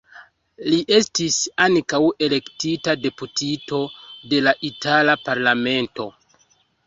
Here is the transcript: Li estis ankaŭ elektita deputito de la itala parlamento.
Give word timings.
Li 0.69 0.77
estis 0.99 1.35
ankaŭ 1.65 1.99
elektita 2.27 2.95
deputito 3.03 3.81
de 4.31 4.39
la 4.49 4.53
itala 4.71 5.17
parlamento. 5.27 6.09